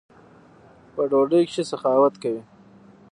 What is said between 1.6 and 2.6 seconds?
سخاوت کوئ!